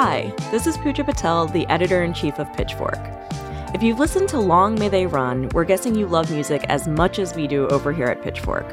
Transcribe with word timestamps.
Hi, 0.00 0.32
this 0.52 0.68
is 0.68 0.78
Pooja 0.78 1.02
Patel, 1.02 1.48
the 1.48 1.66
editor 1.66 2.04
in 2.04 2.14
chief 2.14 2.38
of 2.38 2.52
Pitchfork. 2.52 3.00
If 3.74 3.82
you've 3.82 3.98
listened 3.98 4.28
to 4.28 4.38
Long 4.38 4.78
May 4.78 4.88
They 4.88 5.06
Run, 5.06 5.48
we're 5.48 5.64
guessing 5.64 5.96
you 5.96 6.06
love 6.06 6.30
music 6.30 6.64
as 6.68 6.86
much 6.86 7.18
as 7.18 7.34
we 7.34 7.48
do 7.48 7.66
over 7.66 7.92
here 7.92 8.06
at 8.06 8.22
Pitchfork. 8.22 8.64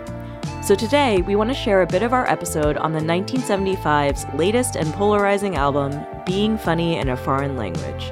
So 0.61 0.75
today, 0.75 1.23
we 1.23 1.35
want 1.35 1.49
to 1.49 1.55
share 1.55 1.81
a 1.81 1.87
bit 1.87 2.03
of 2.03 2.13
our 2.13 2.29
episode 2.29 2.77
on 2.77 2.91
the 2.91 2.99
1975's 2.99 4.31
latest 4.35 4.75
and 4.75 4.93
polarizing 4.93 5.55
album, 5.55 5.99
Being 6.27 6.59
Funny 6.59 6.97
in 6.97 7.09
a 7.09 7.17
Foreign 7.17 7.57
Language. 7.57 8.11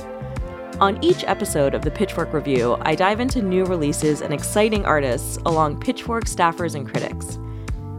On 0.82 0.98
each 1.04 1.24
episode 1.26 1.76
of 1.76 1.84
the 1.84 1.92
Pitchfork 1.92 2.34
Review, 2.34 2.78
I 2.82 2.96
dive 2.96 3.20
into 3.20 3.44
new 3.44 3.64
releases 3.66 4.22
and 4.22 4.34
exciting 4.34 4.86
artists 4.86 5.38
along 5.46 5.82
Pitchfork 5.82 6.24
staffers 6.24 6.74
and 6.74 6.90
critics. 6.90 7.38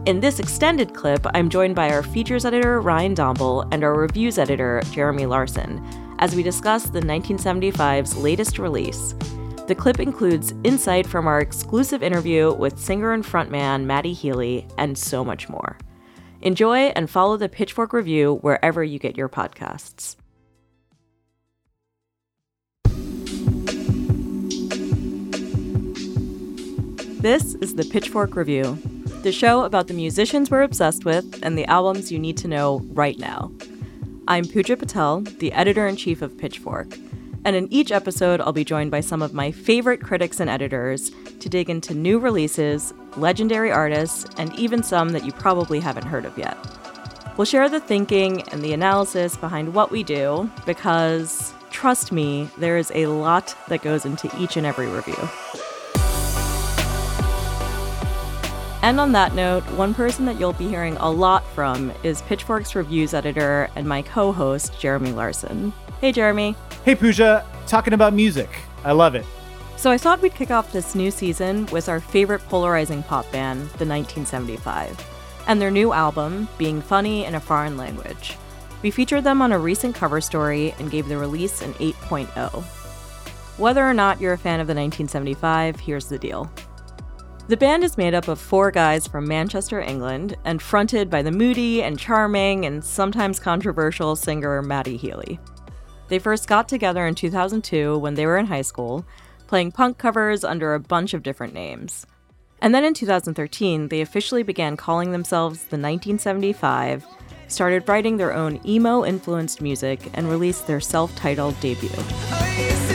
In 0.05 0.19
this 0.19 0.39
extended 0.39 0.93
clip, 0.93 1.25
I'm 1.33 1.49
joined 1.49 1.73
by 1.73 1.89
our 1.89 2.03
features 2.03 2.45
editor, 2.45 2.79
Ryan 2.79 3.15
Dombal, 3.15 3.67
and 3.71 3.83
our 3.83 3.95
reviews 3.95 4.37
editor, 4.37 4.79
Jeremy 4.91 5.25
Larson, 5.25 5.83
as 6.19 6.35
we 6.35 6.43
discuss 6.43 6.85
the 6.91 6.99
1975's 6.99 8.15
latest 8.15 8.59
release. 8.59 9.15
The 9.65 9.73
clip 9.73 9.99
includes 9.99 10.53
insight 10.63 11.07
from 11.07 11.25
our 11.25 11.39
exclusive 11.39 12.03
interview 12.03 12.53
with 12.53 12.77
singer 12.77 13.13
and 13.13 13.23
frontman 13.23 13.85
Matty 13.85 14.13
Healy, 14.13 14.67
and 14.77 14.95
so 14.95 15.25
much 15.25 15.49
more. 15.49 15.75
Enjoy 16.43 16.77
and 16.89 17.09
follow 17.09 17.35
the 17.35 17.49
Pitchfork 17.49 17.91
Review 17.91 18.35
wherever 18.43 18.83
you 18.83 18.99
get 18.99 19.17
your 19.17 19.27
podcasts. 19.27 20.17
This 27.23 27.55
is 27.55 27.73
the 27.73 27.87
Pitchfork 27.91 28.35
Review 28.35 28.77
the 29.25 29.31
show 29.31 29.63
about 29.63 29.87
the 29.87 29.93
musicians 29.95 30.51
we're 30.51 30.61
obsessed 30.61 31.03
with 31.03 31.39
and 31.41 31.57
the 31.57 31.65
albums 31.65 32.11
you 32.11 32.19
need 32.19 32.37
to 32.37 32.47
know 32.47 32.81
right 32.91 33.17
now. 33.17 33.51
I'm 34.27 34.45
Pooja 34.45 34.77
Patel, 34.77 35.21
the 35.21 35.51
editor 35.51 35.87
in 35.87 35.95
chief 35.95 36.21
of 36.21 36.37
Pitchfork, 36.37 36.95
and 37.43 37.55
in 37.55 37.67
each 37.73 37.91
episode, 37.91 38.39
I'll 38.39 38.53
be 38.53 38.63
joined 38.63 38.91
by 38.91 38.99
some 38.99 39.23
of 39.23 39.33
my 39.33 39.49
favorite 39.49 39.99
critics 39.99 40.39
and 40.39 40.47
editors 40.47 41.09
to 41.39 41.49
dig 41.49 41.71
into 41.71 41.95
new 41.95 42.19
releases, 42.19 42.93
legendary 43.17 43.71
artists, 43.71 44.27
and 44.37 44.53
even 44.59 44.83
some 44.83 45.09
that 45.09 45.25
you 45.25 45.31
probably 45.31 45.79
haven't 45.79 46.05
heard 46.05 46.25
of 46.25 46.37
yet. 46.37 46.55
We'll 47.35 47.45
share 47.45 47.67
the 47.67 47.79
thinking 47.79 48.43
and 48.49 48.61
the 48.61 48.73
analysis 48.73 49.37
behind 49.37 49.73
what 49.73 49.89
we 49.89 50.03
do 50.03 50.47
because, 50.67 51.51
trust 51.71 52.11
me, 52.11 52.47
there 52.59 52.77
is 52.77 52.91
a 52.93 53.07
lot 53.07 53.55
that 53.69 53.81
goes 53.81 54.05
into 54.05 54.29
each 54.39 54.55
and 54.55 54.67
every 54.67 54.85
review. 54.85 55.17
And 58.81 58.99
on 58.99 59.11
that 59.13 59.33
note, 59.33 59.63
one 59.71 59.93
person 59.93 60.25
that 60.25 60.39
you'll 60.39 60.53
be 60.53 60.67
hearing 60.67 60.95
a 60.97 61.09
lot 61.09 61.45
from 61.53 61.91
is 62.03 62.21
Pitchfork's 62.23 62.75
reviews 62.75 63.13
editor 63.13 63.69
and 63.75 63.87
my 63.87 64.01
co 64.01 64.31
host, 64.31 64.79
Jeremy 64.79 65.11
Larson. 65.11 65.73
Hey, 66.01 66.11
Jeremy. 66.11 66.55
Hey, 66.83 66.95
Pooja. 66.95 67.45
Talking 67.67 67.93
about 67.93 68.13
music. 68.13 68.49
I 68.83 68.91
love 68.91 69.15
it. 69.15 69.25
So 69.77 69.91
I 69.91 69.97
thought 69.97 70.21
we'd 70.21 70.35
kick 70.35 70.51
off 70.51 70.71
this 70.71 70.95
new 70.95 71.11
season 71.11 71.65
with 71.67 71.89
our 71.89 71.99
favorite 71.99 72.41
polarizing 72.47 73.03
pop 73.03 73.29
band, 73.31 73.59
the 73.77 73.85
1975, 73.85 75.03
and 75.47 75.61
their 75.61 75.71
new 75.71 75.91
album, 75.91 76.47
Being 76.57 76.81
Funny 76.81 77.25
in 77.25 77.35
a 77.35 77.39
Foreign 77.39 77.77
Language. 77.77 78.37
We 78.81 78.91
featured 78.91 79.23
them 79.23 79.41
on 79.41 79.51
a 79.51 79.59
recent 79.59 79.95
cover 79.95 80.21
story 80.21 80.75
and 80.79 80.91
gave 80.91 81.07
the 81.07 81.17
release 81.17 81.61
an 81.61 81.73
8.0. 81.73 82.63
Whether 83.57 83.83
or 83.83 83.93
not 83.93 84.21
you're 84.21 84.33
a 84.33 84.37
fan 84.37 84.59
of 84.59 84.67
the 84.67 84.75
1975, 84.75 85.79
here's 85.79 86.07
the 86.07 86.19
deal. 86.19 86.51
The 87.47 87.57
band 87.57 87.83
is 87.83 87.95
made 87.95 88.15
up 88.15 88.27
of 88.27 88.39
four 88.39 88.71
guys 88.71 89.05
from 89.05 89.27
Manchester, 89.27 89.79
England, 89.79 90.35
and 90.45 90.59
fronted 90.59 91.11
by 91.11 91.21
the 91.21 91.31
moody 91.31 91.83
and 91.83 91.99
charming 91.99 92.65
and 92.65 92.83
sometimes 92.83 93.39
controversial 93.39 94.15
singer 94.15 94.63
Matty 94.63 94.97
Healy. 94.97 95.39
They 96.07 96.17
first 96.17 96.47
got 96.47 96.67
together 96.67 97.05
in 97.05 97.13
2002 97.13 97.99
when 97.99 98.15
they 98.15 98.25
were 98.25 98.39
in 98.39 98.47
high 98.47 98.63
school, 98.63 99.05
playing 99.45 99.73
punk 99.73 99.99
covers 99.99 100.43
under 100.43 100.73
a 100.73 100.79
bunch 100.79 101.13
of 101.13 101.21
different 101.21 101.53
names. 101.53 102.07
And 102.61 102.73
then 102.73 102.83
in 102.83 102.95
2013, 102.95 103.89
they 103.89 104.01
officially 104.01 104.41
began 104.41 104.75
calling 104.75 105.11
themselves 105.11 105.59
the 105.59 105.77
1975, 105.77 107.05
started 107.47 107.87
writing 107.87 108.17
their 108.17 108.33
own 108.33 108.59
emo 108.65 109.05
influenced 109.05 109.61
music, 109.61 110.09
and 110.15 110.27
released 110.27 110.65
their 110.65 110.79
self 110.79 111.15
titled 111.15 111.59
debut. 111.59 111.91
Oh, 111.93 112.94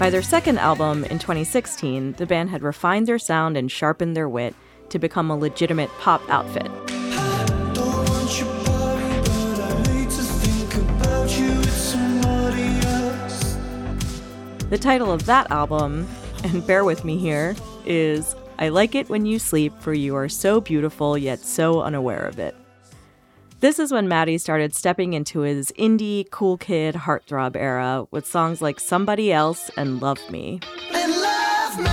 By 0.00 0.08
their 0.08 0.22
second 0.22 0.56
album 0.56 1.04
in 1.04 1.18
2016, 1.18 2.12
the 2.14 2.24
band 2.24 2.48
had 2.48 2.62
refined 2.62 3.06
their 3.06 3.18
sound 3.18 3.58
and 3.58 3.70
sharpened 3.70 4.16
their 4.16 4.30
wit 4.30 4.54
to 4.88 4.98
become 4.98 5.30
a 5.30 5.36
legitimate 5.36 5.90
pop 5.98 6.22
outfit. 6.30 6.70
The 14.70 14.78
title 14.80 15.12
of 15.12 15.26
that 15.26 15.50
album, 15.50 16.08
and 16.44 16.66
bear 16.66 16.82
with 16.82 17.04
me 17.04 17.18
here, 17.18 17.54
is 17.84 18.34
I 18.58 18.70
Like 18.70 18.94
It 18.94 19.10
When 19.10 19.26
You 19.26 19.38
Sleep, 19.38 19.74
for 19.80 19.92
You 19.92 20.16
Are 20.16 20.30
So 20.30 20.62
Beautiful 20.62 21.18
Yet 21.18 21.40
So 21.40 21.82
Unaware 21.82 22.24
of 22.24 22.38
It. 22.38 22.56
This 23.60 23.78
is 23.78 23.92
when 23.92 24.08
Matty 24.08 24.38
started 24.38 24.74
stepping 24.74 25.12
into 25.12 25.40
his 25.40 25.70
indie, 25.72 26.30
cool 26.30 26.56
kid, 26.56 26.94
heartthrob 26.94 27.56
era 27.56 28.06
with 28.10 28.24
songs 28.26 28.62
like 28.62 28.80
Somebody 28.80 29.34
Else 29.34 29.70
and 29.76 30.00
Love 30.00 30.18
Me. 30.30 30.60
And 30.94 31.12
love 31.12 31.78
me. 31.78 31.90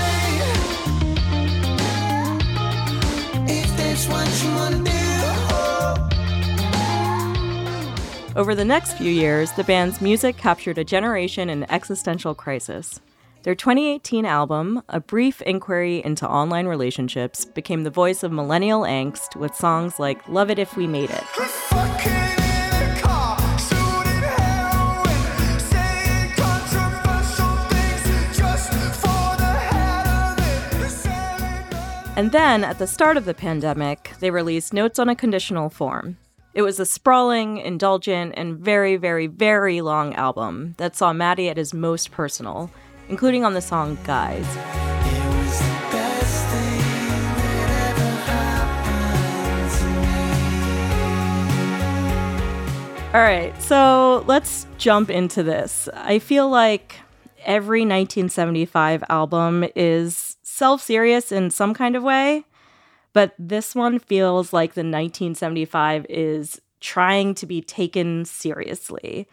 Over 8.37 8.55
the 8.55 8.63
next 8.63 8.93
few 8.93 9.11
years, 9.11 9.51
the 9.51 9.65
band's 9.65 9.99
music 9.99 10.37
captured 10.37 10.77
a 10.77 10.85
generation 10.85 11.49
in 11.49 11.69
existential 11.69 12.33
crisis. 12.33 13.01
Their 13.47 13.55
2018 13.55 14.25
album, 14.25 14.83
A 14.89 14.99
Brief 14.99 15.41
Inquiry 15.43 16.03
into 16.03 16.27
Online 16.27 16.67
Relationships, 16.67 17.45
became 17.45 17.83
the 17.83 17.89
voice 17.89 18.21
of 18.21 18.29
millennial 18.29 18.81
angst 18.81 19.37
with 19.37 19.55
songs 19.55 19.99
like 19.99 20.27
Love 20.27 20.51
It 20.51 20.59
If 20.59 20.75
We 20.75 20.85
Made 20.85 21.09
It. 21.09 21.23
And 32.17 32.33
then, 32.33 32.65
at 32.65 32.79
the 32.79 32.85
start 32.85 33.15
of 33.15 33.23
the 33.23 33.33
pandemic, 33.33 34.11
they 34.19 34.29
released 34.29 34.73
Notes 34.73 34.99
on 34.99 35.07
a 35.07 35.15
Conditional 35.15 35.69
Form. 35.69 36.17
It 36.53 36.63
was 36.63 36.81
a 36.81 36.85
sprawling, 36.85 37.59
indulgent, 37.59 38.33
and 38.35 38.57
very, 38.57 38.97
very, 38.97 39.27
very 39.27 39.79
long 39.79 40.13
album 40.15 40.75
that 40.79 40.97
saw 40.97 41.13
Matty 41.13 41.47
at 41.47 41.55
his 41.55 41.73
most 41.73 42.11
personal 42.11 42.69
including 43.09 43.43
on 43.45 43.53
the 43.53 43.61
song 43.61 43.97
Guys. 44.03 44.45
All 53.13 53.23
right, 53.23 53.59
so 53.59 54.23
let's 54.27 54.67
jump 54.77 55.09
into 55.09 55.41
this. 55.41 55.89
I 55.93 56.19
feel 56.19 56.49
like 56.49 56.97
every 57.45 57.81
1975 57.81 59.03
album 59.09 59.65
is 59.75 60.37
self 60.43 60.83
serious 60.83 61.31
in 61.31 61.49
some 61.49 61.73
kind 61.73 61.95
of 61.95 62.03
way, 62.03 62.45
but 63.13 63.33
this 63.39 63.73
one 63.73 63.97
feels 63.97 64.53
like 64.53 64.73
the 64.73 64.81
1975 64.81 66.05
is 66.09 66.61
trying 66.79 67.33
to 67.35 67.45
be 67.45 67.61
taken 67.61 68.25
seriously. 68.25 69.27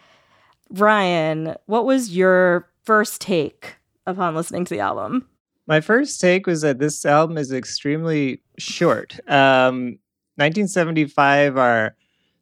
Ryan, 0.71 1.57
what 1.67 1.85
was 1.85 2.17
your 2.17 2.69
first 2.85 3.21
take 3.21 3.77
upon 4.07 4.35
listening 4.35 4.65
to 4.67 4.75
the 4.75 4.81
album? 4.81 5.27
My 5.67 5.81
first 5.81 6.21
take 6.21 6.47
was 6.47 6.61
that 6.61 6.79
this 6.79 7.05
album 7.07 7.39
is 7.39 7.51
extremely 7.51 8.43
short. 8.59 9.19
Um, 9.29 9.99
1975 10.37 11.57
are 11.57 11.97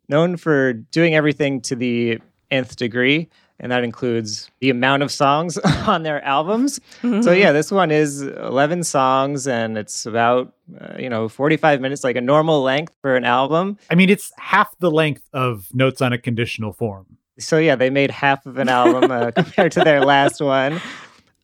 known 0.08 0.36
for 0.36 0.72
doing 0.72 1.14
everything 1.14 1.60
to 1.62 1.76
the 1.76 2.18
nth 2.50 2.76
degree, 2.76 3.28
and 3.60 3.70
that 3.70 3.84
includes 3.84 4.50
the 4.60 4.70
amount 4.70 5.04
of 5.04 5.12
songs 5.12 5.56
on 5.86 6.02
their 6.02 6.22
albums. 6.24 6.80
Mm-hmm. 7.02 7.22
So 7.22 7.32
yeah, 7.32 7.52
this 7.52 7.70
one 7.70 7.90
is 7.90 8.22
11 8.22 8.82
songs, 8.82 9.46
and 9.46 9.78
it's 9.78 10.04
about 10.04 10.52
uh, 10.80 10.96
you 10.98 11.08
know 11.08 11.28
45 11.28 11.80
minutes, 11.80 12.02
like 12.02 12.16
a 12.16 12.20
normal 12.20 12.62
length 12.62 12.94
for 13.00 13.14
an 13.14 13.24
album. 13.24 13.78
I 13.88 13.94
mean, 13.94 14.10
it's 14.10 14.32
half 14.38 14.76
the 14.80 14.90
length 14.90 15.28
of 15.32 15.68
Notes 15.72 16.02
on 16.02 16.12
a 16.12 16.18
Conditional 16.18 16.72
Form. 16.72 17.18
So 17.38 17.58
yeah, 17.58 17.76
they 17.76 17.90
made 17.90 18.10
half 18.10 18.46
of 18.46 18.58
an 18.58 18.68
album 18.68 19.10
uh, 19.10 19.30
compared 19.34 19.72
to 19.72 19.80
their 19.80 20.04
last 20.04 20.40
one. 20.40 20.80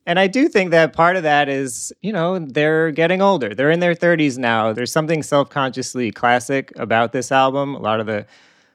And 0.05 0.19
I 0.19 0.27
do 0.27 0.47
think 0.47 0.71
that 0.71 0.93
part 0.93 1.17
of 1.17 1.23
that 1.23 1.49
is, 1.49 1.93
you 2.01 2.11
know, 2.11 2.39
they're 2.39 2.91
getting 2.91 3.21
older. 3.21 3.53
They're 3.53 3.69
in 3.69 3.79
their 3.79 3.93
30s 3.93 4.37
now. 4.37 4.73
There's 4.73 4.91
something 4.91 5.21
self-consciously 5.21 6.11
classic 6.11 6.71
about 6.77 7.11
this 7.11 7.31
album. 7.31 7.75
A 7.75 7.79
lot 7.79 7.99
of 7.99 8.07
the 8.07 8.25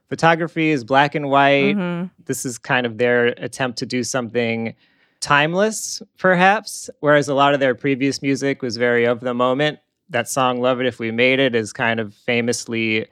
photography 0.09 0.71
is 0.71 0.85
black 0.85 1.15
and 1.15 1.29
white. 1.29 1.75
Mm-hmm. 1.75 2.07
This 2.27 2.45
is 2.45 2.59
kind 2.59 2.87
of 2.87 2.99
their 2.99 3.29
attempt 3.39 3.79
to 3.79 3.87
do 3.87 4.05
something 4.05 4.75
timeless, 5.21 6.03
perhaps, 6.19 6.91
whereas 7.01 7.29
a 7.29 7.35
lot 7.35 7.55
of 7.55 7.59
their 7.59 7.75
previous 7.75 8.23
music 8.23 8.63
was 8.63 8.77
very 8.77 9.05
of 9.05 9.21
the 9.21 9.35
moment. 9.35 9.79
That 10.11 10.29
song, 10.29 10.61
Love 10.61 10.81
It 10.81 10.87
If 10.87 10.99
We 10.99 11.11
Made 11.11 11.41
It, 11.41 11.55
is 11.55 11.73
kind 11.73 11.99
of 11.99 12.15
famously 12.15 13.09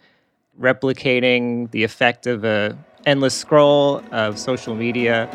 replicating 0.60 1.70
the 1.70 1.82
effect 1.82 2.26
of 2.26 2.44
a 2.44 2.76
endless 3.06 3.34
scroll 3.34 4.02
of 4.12 4.38
social 4.38 4.74
media. 4.74 5.28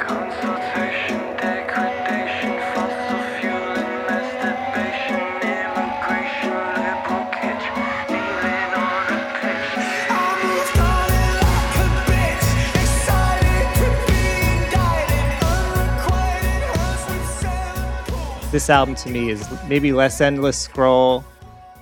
Consultation, 0.00 1.18
degradation, 1.36 2.58
fossil 2.72 3.20
fuel 3.38 3.76
and 3.76 4.06
masturbation, 4.08 5.20
immigration, 5.42 6.56
liberal 6.80 7.24
kitsch, 7.36 7.66
kneeling 8.08 8.72
on 8.74 9.06
a 9.12 9.20
pitch. 9.40 9.68
I 10.08 10.26
moved 10.42 10.78
on 10.80 11.08
it 11.20 11.36
like 11.44 11.76
a 11.76 11.88
bitch, 12.08 12.48
excited 12.82 13.68
to 13.78 13.86
be 14.08 14.20
indicted, 14.56 15.36
unrequited 15.52 16.62
house 16.74 17.04
with 17.08 17.24
seven 17.40 18.04
pools. 18.12 18.50
This 18.50 18.66
album 18.70 18.94
to 18.96 19.08
me 19.10 19.30
is 19.30 19.40
maybe 19.68 19.92
less 19.92 20.20
endless 20.20 20.58
scroll, 20.58 21.24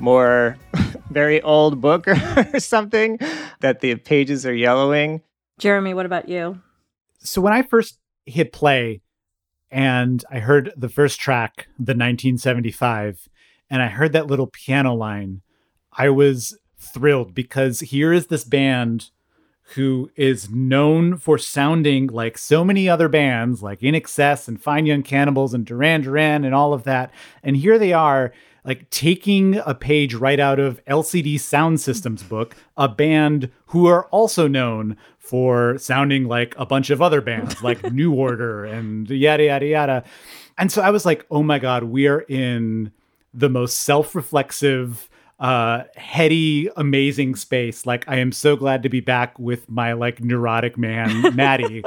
more 0.01 0.57
very 1.11 1.43
old 1.43 1.81
book 1.81 2.07
or 2.09 2.61
something 2.61 3.19
that 3.61 3.81
the 3.81 3.97
pages 3.97 4.47
are 4.47 4.55
yellowing. 4.55 5.23
Jeremy, 5.59 5.95
what 5.95 6.07
about 6.07 6.29
you? 6.29 6.61
So 7.19 7.41
when 7.41 7.53
I 7.53 7.63
first 7.63 7.99
hit 8.25 8.53
play 8.53 9.03
and 9.71 10.25
I 10.31 10.39
heard 10.39 10.73
the 10.77 10.89
first 10.89 11.21
track, 11.21 11.69
the 11.79 11.93
1975, 11.93 13.29
and 13.69 13.83
I 13.83 13.89
heard 13.89 14.13
that 14.13 14.27
little 14.27 14.47
piano 14.47 14.95
line, 14.95 15.43
I 15.93 16.09
was 16.09 16.59
thrilled 16.79 17.35
because 17.35 17.81
here 17.81 18.13
is 18.13 18.29
this 18.29 18.45
band 18.45 19.11
who 19.75 20.11
is 20.17 20.51
known 20.51 21.17
for 21.17 21.39
sounding 21.39 22.09
like 22.09 22.37
so 22.37 22.65
many 22.65 22.89
other 22.89 23.09
bands, 23.09 23.63
like 23.63 23.81
INXS 23.81 24.49
and 24.49 24.61
Fine 24.61 24.87
Young 24.87 25.03
Cannibals 25.05 25.55
and 25.55 25.65
Duran 25.65 26.01
Duran 26.01 26.45
and 26.45 26.55
all 26.55 26.73
of 26.73 26.83
that. 26.85 27.13
And 27.45 27.57
here 27.57 27.79
they 27.79 27.93
are, 27.93 28.33
like 28.65 28.89
taking 28.91 29.57
a 29.65 29.75
page 29.75 30.15
right 30.15 30.41
out 30.41 30.59
of 30.59 30.85
LCD 30.85 31.37
Soundsystem's 31.37 32.23
book, 32.23 32.57
a 32.77 32.89
band 32.89 33.51
who 33.67 33.87
are 33.87 34.05
also 34.07 34.49
known 34.49 34.97
for 35.19 35.79
sounding 35.79 36.25
like 36.25 36.55
a 36.59 36.67
bunch 36.67 36.91
of 36.91 37.01
other 37.01 37.21
bands, 37.21 37.63
like 37.63 37.93
New 37.93 38.13
Order 38.13 38.65
and 38.65 39.09
yada 39.09 39.45
yada 39.45 39.67
yada. 39.67 40.05
And 40.59 40.71
so 40.71 40.83
I 40.83 40.91
was 40.91 41.07
like, 41.07 41.27
oh 41.31 41.43
my 41.43 41.59
god, 41.59 41.85
we 41.85 42.07
are 42.07 42.21
in 42.21 42.93
the 43.33 43.49
most 43.49 43.81
self-reflexive 43.81 45.09
uh 45.39 45.85
heady 45.97 46.69
amazing 46.77 47.35
space. 47.35 47.87
Like 47.87 48.07
i 48.09 48.17
am 48.17 48.31
so 48.31 48.57
glad 48.57 48.83
to 48.83 48.91
be 48.91 49.01
back 49.01 49.39
with 49.39 49.71
my 49.71 49.95
like 49.95 50.23
neurotic 50.23 50.77
man 50.77 51.35
Matty. 51.35 51.83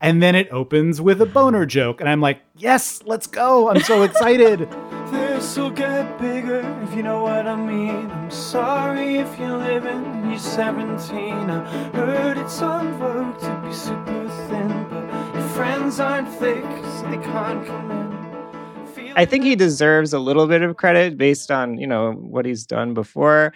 And 0.00 0.22
then 0.22 0.34
it 0.34 0.48
opens 0.50 1.00
with 1.00 1.20
a 1.20 1.26
boner 1.26 1.66
joke 1.66 2.00
and 2.00 2.08
i'm 2.08 2.22
like 2.22 2.40
yes 2.56 3.02
let's 3.04 3.26
go. 3.26 3.68
I'm 3.68 3.80
so 3.82 4.04
excited 4.04 4.68
This'll 5.38 5.70
get 5.70 6.18
bigger 6.18 6.62
if 6.82 6.96
you 6.96 7.04
know 7.04 7.22
what 7.22 7.46
I 7.46 7.54
mean. 7.54 8.10
I'm 8.10 8.28
sorry 8.28 9.18
if 9.18 9.38
you're 9.38 9.56
living 9.56 10.30
you're 10.30 10.36
17. 10.36 11.48
I 11.48 11.64
heard 11.94 12.38
it's 12.38 12.60
on 12.60 12.92
vogue 12.98 13.38
to 13.42 13.62
be 13.64 13.72
super 13.72 14.28
thin, 14.48 14.86
but 14.90 15.04
your 15.36 15.48
friends 15.50 16.00
aren't 16.00 16.28
thick, 16.28 16.64
so 16.64 17.02
they 17.08 17.18
can't 17.18 17.64
come 17.64 17.90
in. 17.92 18.86
Feel 18.88 19.14
I 19.14 19.24
think 19.26 19.44
he 19.44 19.54
deserves 19.54 20.12
a 20.12 20.18
little 20.18 20.48
bit 20.48 20.62
of 20.62 20.76
credit 20.76 21.16
based 21.16 21.52
on, 21.52 21.78
you 21.78 21.86
know, 21.86 22.14
what 22.14 22.44
he's 22.44 22.66
done 22.66 22.92
before. 22.92 23.54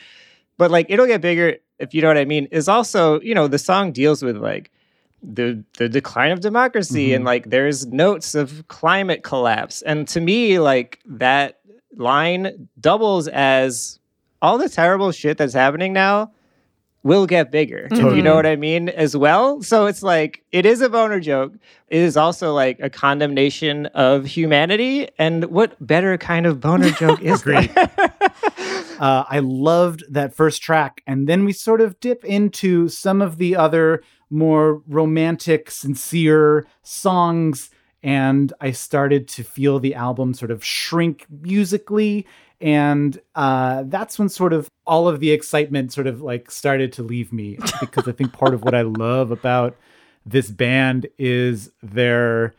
But 0.58 0.70
like 0.70 0.86
it'll 0.88 1.08
get 1.08 1.20
bigger 1.20 1.56
if 1.80 1.92
you 1.94 2.00
know 2.00 2.06
what 2.06 2.16
I 2.16 2.26
mean, 2.26 2.46
is 2.52 2.68
also, 2.68 3.20
you 3.22 3.34
know, 3.34 3.48
the 3.48 3.58
song 3.58 3.90
deals 3.90 4.22
with 4.22 4.36
like 4.36 4.70
the 5.22 5.62
the 5.78 5.88
decline 5.88 6.32
of 6.32 6.40
democracy 6.40 7.08
mm-hmm. 7.08 7.16
and 7.16 7.24
like 7.24 7.50
there's 7.50 7.86
notes 7.86 8.34
of 8.34 8.66
climate 8.68 9.22
collapse. 9.22 9.82
And 9.82 10.06
to 10.08 10.20
me, 10.20 10.58
like 10.58 11.00
that 11.06 11.58
line 11.96 12.68
doubles 12.80 13.28
as 13.28 13.98
all 14.40 14.58
the 14.58 14.68
terrible 14.68 15.12
shit 15.12 15.38
that's 15.38 15.54
happening 15.54 15.92
now 15.92 16.32
will 17.04 17.26
get 17.26 17.50
bigger. 17.50 17.88
if 17.90 17.98
You 17.98 18.22
know 18.22 18.34
what 18.34 18.46
I 18.46 18.56
mean? 18.56 18.88
As 18.88 19.16
well. 19.16 19.60
So 19.62 19.86
it's 19.86 20.02
like 20.02 20.44
it 20.52 20.64
is 20.64 20.80
a 20.80 20.88
boner 20.88 21.20
joke. 21.20 21.52
It 21.88 21.98
is 21.98 22.16
also 22.16 22.54
like 22.54 22.78
a 22.80 22.88
condemnation 22.88 23.86
of 23.86 24.24
humanity. 24.24 25.08
And 25.18 25.46
what 25.46 25.74
better 25.84 26.16
kind 26.16 26.46
of 26.46 26.60
boner 26.60 26.90
joke 26.98 27.20
is 27.22 27.42
there? 27.42 27.68
Uh, 29.00 29.24
I 29.28 29.40
loved 29.40 30.04
that 30.10 30.32
first 30.32 30.62
track. 30.62 31.02
And 31.08 31.28
then 31.28 31.44
we 31.44 31.52
sort 31.52 31.80
of 31.80 31.98
dip 31.98 32.24
into 32.24 32.88
some 32.88 33.20
of 33.20 33.36
the 33.36 33.56
other 33.56 34.00
more 34.30 34.80
romantic, 34.86 35.72
sincere 35.72 36.68
songs. 36.84 37.68
And 38.02 38.52
I 38.60 38.72
started 38.72 39.28
to 39.28 39.44
feel 39.44 39.78
the 39.78 39.94
album 39.94 40.34
sort 40.34 40.50
of 40.50 40.64
shrink 40.64 41.26
musically. 41.30 42.26
And 42.60 43.20
uh, 43.34 43.84
that's 43.86 44.18
when 44.18 44.28
sort 44.28 44.52
of 44.52 44.68
all 44.86 45.08
of 45.08 45.20
the 45.20 45.30
excitement 45.30 45.92
sort 45.92 46.06
of 46.06 46.20
like 46.22 46.50
started 46.50 46.92
to 46.94 47.02
leave 47.02 47.32
me 47.32 47.58
because 47.80 48.08
I 48.08 48.12
think 48.12 48.32
part 48.32 48.54
of 48.54 48.62
what 48.64 48.74
I 48.74 48.82
love 48.82 49.30
about 49.30 49.76
this 50.24 50.50
band 50.50 51.06
is 51.18 51.70
their 51.82 52.54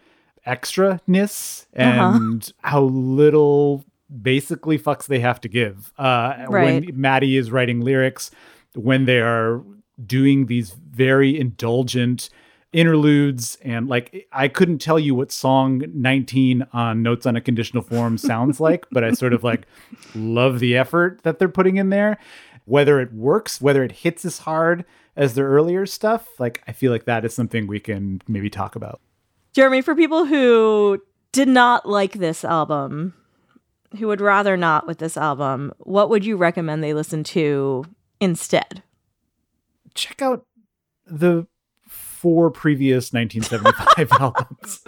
extra-ness 0.46 1.68
and 1.74 2.52
how 2.62 2.82
little 2.84 3.86
basically 4.22 4.78
fucks 4.78 5.08
they 5.08 5.20
have 5.20 5.40
to 5.42 5.48
give. 5.48 5.94
Uh, 5.98 6.46
Right. 6.50 6.86
When 6.86 7.00
Matty 7.00 7.38
is 7.38 7.52
writing 7.52 7.82
lyrics, 7.82 8.32
when 8.76 9.06
they 9.06 9.20
are 9.20 9.62
doing 10.06 10.48
these 10.48 10.72
very 10.72 11.40
indulgent 11.40 12.30
interludes 12.74 13.58
and 13.62 13.88
like 13.88 14.28
I 14.32 14.48
couldn't 14.48 14.80
tell 14.80 15.00
you 15.00 15.16
what 15.16 15.32
song 15.32 15.84
19 15.94 16.68
on 16.74 17.04
Notes 17.04 17.26
on 17.26 17.36
a 17.36 17.42
Conditional 17.42 17.84
Form 17.84 18.18
sounds 18.18 18.60
like, 18.60 18.86
but 18.92 19.04
I 19.04 19.12
sort 19.12 19.34
of 19.34 19.44
like 19.44 19.68
love 20.16 20.60
the 20.60 20.76
effort 20.76 21.22
that 21.24 21.40
they're 21.40 21.50
putting 21.50 21.78
in 21.78 21.90
there. 21.90 22.18
Whether 22.66 23.00
it 23.00 23.14
works, 23.14 23.62
whether 23.62 23.84
it 23.84 23.92
hits 23.92 24.26
as 24.26 24.40
hard 24.40 24.86
as 25.16 25.36
their 25.36 25.48
earlier 25.48 25.86
stuff, 25.86 26.28
like 26.40 26.64
I 26.68 26.72
feel 26.72 26.92
like 26.92 27.06
that 27.06 27.26
is 27.26 27.34
something 27.34 27.68
we 27.68 27.80
can 27.80 28.22
maybe 28.28 28.50
talk 28.50 28.76
about. 28.76 29.02
Jeremy, 29.54 29.82
for 29.82 29.96
people 29.96 30.26
who 30.26 31.02
did 31.32 31.48
not 31.48 31.88
like 31.88 32.14
this 32.14 32.44
album, 32.44 33.14
who 34.00 34.08
would 34.08 34.22
rather 34.22 34.58
not 34.58 34.88
with 34.88 34.98
this 34.98 35.18
album, 35.18 35.74
what 35.80 36.10
would 36.10 36.26
you 36.26 36.38
recommend 36.38 36.84
they 36.84 36.94
listen 36.94 37.24
to 37.26 37.86
instead? 38.20 38.82
check 39.94 40.22
out 40.22 40.46
the 41.06 41.46
four 42.24 42.50
previous 42.50 43.12
1975 43.12 44.08
albums. 44.22 44.82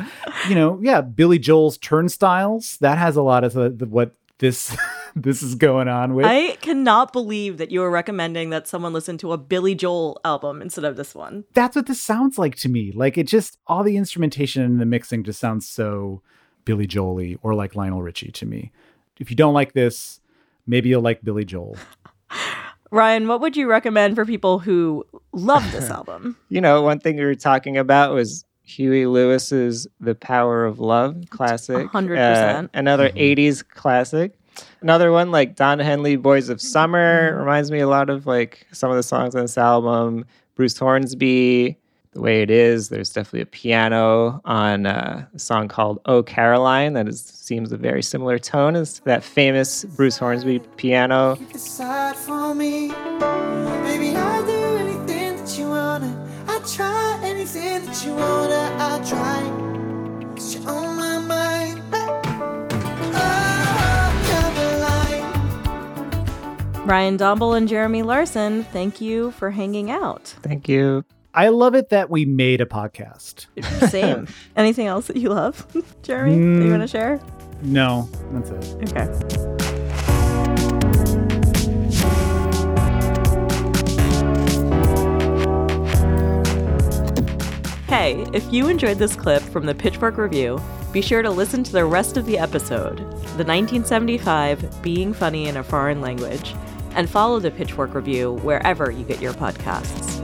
You 0.47 0.55
know, 0.55 0.79
yeah, 0.81 1.01
Billy 1.01 1.37
Joel's 1.37 1.77
Turnstiles. 1.77 2.77
That 2.77 2.97
has 2.97 3.17
a 3.17 3.21
lot 3.21 3.43
of 3.43 3.51
the, 3.51 3.69
the 3.69 3.85
what 3.85 4.15
this 4.37 4.75
this 5.17 5.43
is 5.43 5.53
going 5.53 5.89
on 5.89 6.15
with. 6.15 6.25
I 6.25 6.55
cannot 6.61 7.11
believe 7.11 7.57
that 7.57 7.71
you 7.71 7.83
are 7.83 7.91
recommending 7.91 8.51
that 8.51 8.69
someone 8.69 8.93
listen 8.93 9.17
to 9.17 9.33
a 9.33 9.37
Billy 9.37 9.75
Joel 9.75 10.17
album 10.23 10.61
instead 10.61 10.85
of 10.85 10.95
this 10.95 11.13
one. 11.13 11.43
That's 11.53 11.75
what 11.75 11.87
this 11.87 12.01
sounds 12.01 12.39
like 12.39 12.55
to 12.57 12.69
me. 12.69 12.93
Like 12.93 13.17
it 13.17 13.27
just 13.27 13.57
all 13.67 13.83
the 13.83 13.97
instrumentation 13.97 14.63
and 14.63 14.79
the 14.79 14.85
mixing 14.85 15.25
just 15.25 15.41
sounds 15.41 15.67
so 15.67 16.21
Billy 16.63 16.87
Joel-y 16.87 17.35
or 17.43 17.53
like 17.53 17.75
Lionel 17.75 18.01
Richie 18.01 18.31
to 18.31 18.45
me. 18.45 18.71
If 19.19 19.29
you 19.29 19.35
don't 19.35 19.53
like 19.53 19.73
this, 19.73 20.21
maybe 20.65 20.87
you'll 20.87 21.01
like 21.01 21.21
Billy 21.21 21.43
Joel. 21.43 21.75
Ryan, 22.91 23.27
what 23.27 23.41
would 23.41 23.57
you 23.57 23.67
recommend 23.67 24.15
for 24.15 24.25
people 24.25 24.59
who 24.59 25.05
love 25.31 25.69
this 25.71 25.89
album? 25.89 26.37
you 26.49 26.61
know, 26.61 26.81
one 26.81 26.99
thing 26.99 27.17
we 27.17 27.25
were 27.25 27.35
talking 27.35 27.77
about 27.77 28.13
was 28.13 28.45
Huey 28.63 29.05
Lewis's 29.05 29.87
The 29.99 30.15
Power 30.15 30.65
of 30.65 30.79
Love 30.79 31.23
classic. 31.29 31.87
100%. 31.87 32.63
Uh, 32.65 32.67
another 32.73 33.09
80s 33.09 33.67
classic. 33.67 34.37
Another 34.81 35.11
one 35.11 35.31
like 35.31 35.55
Don 35.55 35.79
Henley, 35.79 36.15
Boys 36.15 36.49
of 36.49 36.61
Summer, 36.61 37.37
reminds 37.37 37.71
me 37.71 37.79
a 37.79 37.87
lot 37.87 38.09
of 38.09 38.25
like 38.25 38.65
some 38.71 38.89
of 38.89 38.95
the 38.95 39.03
songs 39.03 39.35
on 39.35 39.41
this 39.41 39.57
album. 39.57 40.25
Bruce 40.55 40.77
Hornsby, 40.77 41.77
The 42.15 42.21
Way 42.21 42.41
It 42.41 42.49
Is. 42.49 42.87
There's 42.87 43.09
definitely 43.09 43.41
a 43.41 43.45
piano 43.45 44.41
on 44.45 44.85
uh, 44.85 45.25
a 45.35 45.39
song 45.39 45.67
called 45.67 45.99
Oh 46.05 46.23
Caroline 46.23 46.93
that 46.93 47.09
is, 47.09 47.21
seems 47.21 47.73
a 47.73 47.77
very 47.77 48.01
similar 48.01 48.39
tone 48.39 48.77
as 48.77 48.99
that 49.01 49.21
famous 49.21 49.83
Bruce 49.83 50.17
Hornsby 50.17 50.59
piano. 50.77 51.35
decide 51.51 52.15
for 52.15 52.55
me. 52.55 52.87
Baby, 52.87 54.15
I'll 54.15 54.45
do 54.45 54.77
anything 54.77 55.35
that 55.35 55.57
you 55.59 55.67
wanna. 55.67 56.25
I 56.47 56.59
try 56.59 57.19
anything 57.21 57.85
that 57.85 58.05
you 58.05 58.15
wanna. 58.15 58.73
I 58.79 59.03
try. 59.05 59.43
Cause 60.35 60.55
you're 60.55 60.69
on 60.69 60.95
my 60.95 61.19
mind. 61.19 61.81
Caroline. 64.25 65.27
Ryan 66.87 67.17
Dombal 67.17 67.57
and 67.57 67.67
Jeremy 67.67 68.03
Larson, 68.03 68.63
thank 68.63 69.01
you 69.01 69.31
for 69.31 69.51
hanging 69.51 69.91
out. 69.91 70.33
Thank 70.41 70.69
you. 70.69 71.03
I 71.37 71.49
love 71.49 71.75
it 71.75 71.89
that 71.89 72.09
we 72.09 72.23
made 72.25 72.61
a 72.61 72.65
podcast. 72.65 73.47
Same. 73.89 74.27
Anything 74.55 74.87
else 74.87 75.07
that 75.07 75.17
you 75.17 75.29
love, 75.29 75.67
Jeremy, 76.03 76.31
that 76.35 76.39
you 76.63 76.69
Mm. 76.69 76.71
want 76.71 76.81
to 76.83 76.87
share? 76.87 77.19
No, 77.61 78.07
that's 78.31 78.49
it. 78.51 78.93
Okay. 78.93 80.15
Hey, 87.87 88.25
if 88.33 88.51
you 88.51 88.67
enjoyed 88.67 88.97
this 88.97 89.15
clip 89.15 89.41
from 89.41 89.65
the 89.65 89.73
Pitchfork 89.75 90.17
Review, 90.17 90.59
be 90.91 91.01
sure 91.01 91.21
to 91.21 91.29
listen 91.29 91.63
to 91.63 91.71
the 91.71 91.85
rest 91.85 92.17
of 92.17 92.25
the 92.25 92.37
episode, 92.37 92.97
the 93.37 93.43
1975 93.45 94.81
Being 94.81 95.13
Funny 95.13 95.47
in 95.47 95.57
a 95.57 95.63
Foreign 95.63 96.01
Language, 96.01 96.53
and 96.91 97.09
follow 97.09 97.39
the 97.39 97.51
Pitchfork 97.51 97.93
Review 97.93 98.33
wherever 98.43 98.91
you 98.91 99.05
get 99.05 99.21
your 99.21 99.33
podcasts. 99.33 100.14